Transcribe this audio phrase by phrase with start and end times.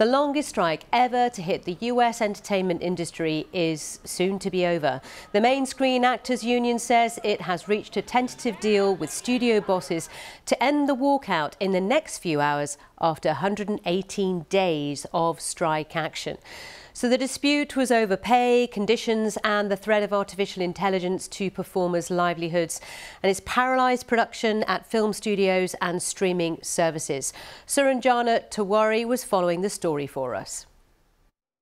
[0.00, 5.02] The longest strike ever to hit the US entertainment industry is soon to be over.
[5.32, 10.08] The main screen actors union says it has reached a tentative deal with studio bosses
[10.46, 16.38] to end the walkout in the next few hours after 118 days of strike action.
[16.92, 22.10] So the dispute was over pay, conditions and the threat of artificial intelligence to performers'
[22.10, 22.80] livelihoods
[23.22, 27.32] and it's paralysed production at film studios and streaming services.
[27.66, 30.66] Suranjana Tewari was following the story for us.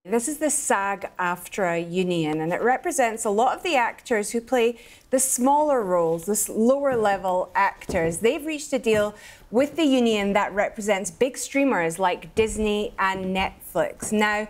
[0.05, 4.78] This is the SAG-AFTRA union, and it represents a lot of the actors who play
[5.10, 8.19] the smaller roles, the lower level actors.
[8.19, 9.14] They've reached a deal
[9.50, 14.10] with the union that represents big streamers like Disney and Netflix.
[14.10, 14.48] Now,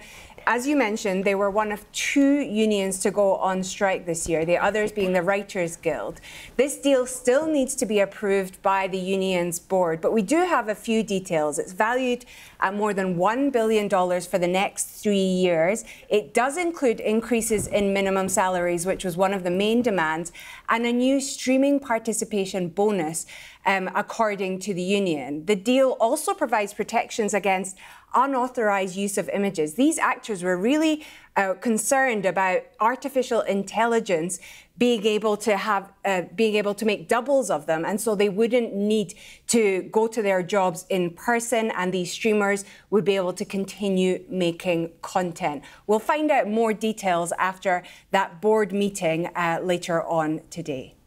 [0.50, 4.46] as you mentioned, they were one of two unions to go on strike this year,
[4.46, 6.22] the others being the Writers Guild.
[6.56, 10.70] This deal still needs to be approved by the union's board, but we do have
[10.70, 11.58] a few details.
[11.58, 12.24] It's valued
[12.60, 15.84] at more than $1 billion for the next three years.
[16.08, 20.32] It does include increases in minimum salaries, which was one of the main demands,
[20.70, 23.26] and a new streaming participation bonus,
[23.66, 25.44] um, according to the union.
[25.44, 27.76] The deal also provides protections against
[28.14, 29.74] unauthorized use of images.
[29.74, 31.04] These actors were really
[31.36, 34.40] uh, concerned about artificial intelligence
[34.76, 37.84] being able to have uh, being able to make doubles of them.
[37.84, 39.14] And so they wouldn't need
[39.48, 44.24] to go to their jobs in person and these streamers would be able to continue
[44.28, 45.62] making content.
[45.86, 50.97] We'll find out more details after that board meeting uh, later on today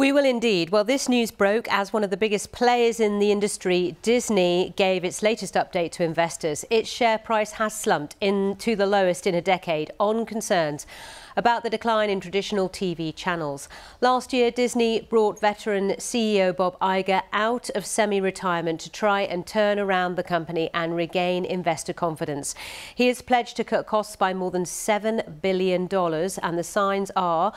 [0.00, 0.70] we will indeed.
[0.70, 5.04] Well, this news broke as one of the biggest players in the industry, Disney, gave
[5.04, 6.64] its latest update to investors.
[6.70, 10.86] Its share price has slumped into the lowest in a decade on concerns
[11.36, 13.68] about the decline in traditional TV channels.
[14.00, 19.78] Last year, Disney brought veteran CEO Bob Iger out of semi-retirement to try and turn
[19.78, 22.54] around the company and regain investor confidence.
[22.94, 27.52] He has pledged to cut costs by more than $7 billion, and the signs are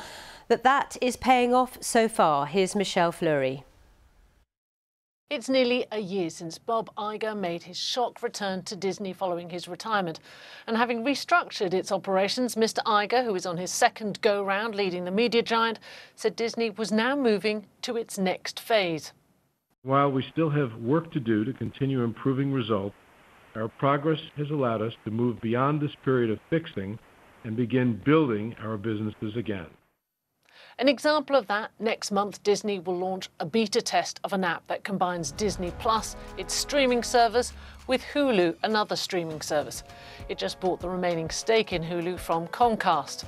[0.47, 2.45] that that is paying off so far.
[2.45, 3.63] Here's Michelle Fleury.
[5.29, 9.68] It's nearly a year since Bob Iger made his shock return to Disney following his
[9.68, 10.19] retirement.
[10.68, 12.84] And having restructured its operations, Mr.
[12.85, 15.79] Iger, who is on his second go round leading the media giant,
[16.16, 19.12] said Disney was now moving to its next phase.
[19.81, 22.95] While we still have work to do to continue improving results,
[23.56, 27.00] our progress has allowed us to move beyond this period of fixing
[27.44, 29.68] and begin building our businesses again.
[30.79, 34.66] An example of that, next month Disney will launch a beta test of an app
[34.67, 37.53] that combines Disney Plus, its streaming service,
[37.85, 39.83] with Hulu, another streaming service.
[40.29, 43.25] It just bought the remaining stake in Hulu from Comcast.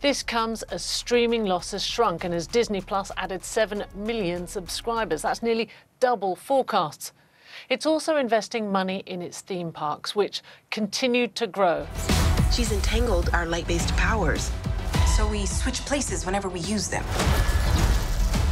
[0.00, 5.22] This comes as streaming losses shrunk and as Disney Plus added 7 million subscribers.
[5.22, 5.68] That's nearly
[6.00, 7.12] double forecasts.
[7.68, 11.86] It's also investing money in its theme parks, which continued to grow.
[12.50, 14.50] She's entangled our light-based powers
[15.20, 17.04] so we switch places whenever we use them.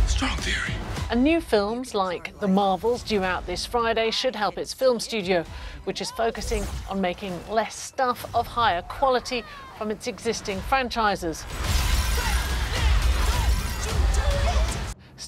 [0.06, 0.74] Strong theory.
[1.10, 5.46] And new films like The Marvels, due out this Friday, should help its film studio,
[5.84, 9.44] which is focusing on making less stuff of higher quality
[9.78, 11.46] from its existing franchises.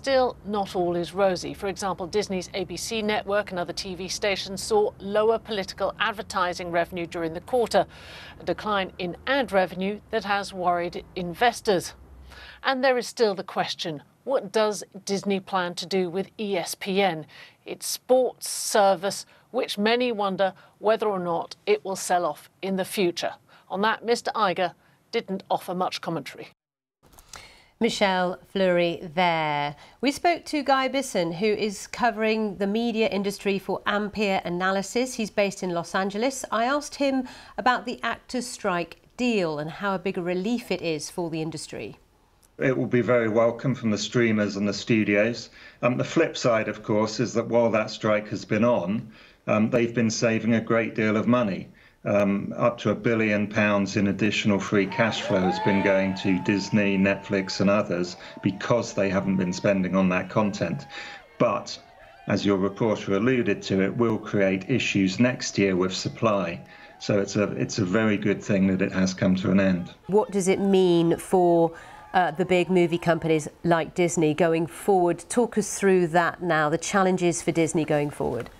[0.01, 1.53] Still, not all is rosy.
[1.53, 7.35] For example, Disney's ABC network and other TV stations saw lower political advertising revenue during
[7.35, 7.85] the quarter,
[8.41, 11.93] a decline in ad revenue that has worried investors.
[12.63, 17.27] And there is still the question what does Disney plan to do with ESPN,
[17.67, 22.87] its sports service, which many wonder whether or not it will sell off in the
[22.87, 23.35] future?
[23.69, 24.33] On that, Mr.
[24.33, 24.73] Iger
[25.13, 26.49] didn't offer much commentary.
[27.83, 29.75] Michelle Fleury there.
[30.03, 35.15] We spoke to Guy Bisson, who is covering the media industry for Ampere Analysis.
[35.15, 36.45] He's based in Los Angeles.
[36.51, 37.27] I asked him
[37.57, 41.97] about the actors' strike deal and how big a relief it is for the industry.
[42.59, 45.49] It will be very welcome from the streamers and the studios.
[45.81, 49.11] Um, the flip side, of course, is that while that strike has been on,
[49.47, 51.71] um, they've been saving a great deal of money
[52.05, 56.39] um, up to a billion pounds in additional free cash flow has been going to
[56.45, 60.87] Disney, Netflix, and others because they haven't been spending on that content.
[61.39, 61.79] But
[62.27, 66.61] as your reporter alluded to, it will create issues next year with supply.
[66.99, 69.95] So it's a it's a very good thing that it has come to an end.
[70.07, 71.73] What does it mean for
[72.13, 75.25] uh, the big movie companies like Disney going forward?
[75.29, 76.69] Talk us through that now.
[76.69, 78.51] The challenges for Disney going forward.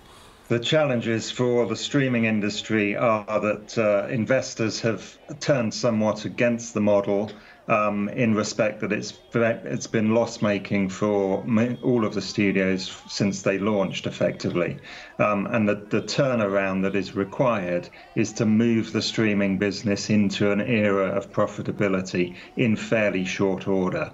[0.51, 6.81] The challenges for the streaming industry are that uh, investors have turned somewhat against the
[6.81, 7.31] model
[7.69, 11.45] um, in respect that it's it's been loss making for
[11.83, 14.79] all of the studios since they launched effectively,
[15.19, 20.51] um, and the, the turnaround that is required is to move the streaming business into
[20.51, 24.11] an era of profitability in fairly short order.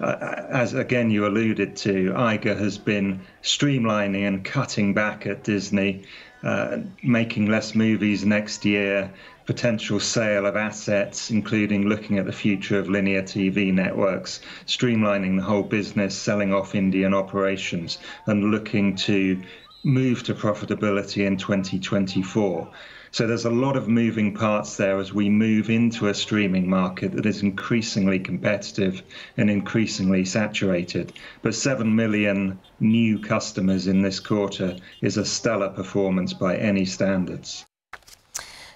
[0.00, 6.02] Uh, as again you alluded to, Iger has been streamlining and cutting back at Disney,
[6.42, 9.10] uh, making less movies next year,
[9.46, 15.42] potential sale of assets, including looking at the future of linear TV networks, streamlining the
[15.42, 19.40] whole business, selling off Indian operations, and looking to
[19.84, 22.70] move to profitability in 2024.
[23.10, 27.12] So there's a lot of moving parts there as we move into a streaming market
[27.12, 29.02] that is increasingly competitive
[29.36, 31.12] and increasingly saturated.
[31.42, 37.64] But 7 million new customers in this quarter is a stellar performance by any standards.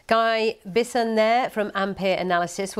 [0.06, 2.76] Guy Bisson there from Ampere Analysis.